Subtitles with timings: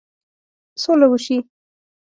[0.83, 1.37] سوله وشي.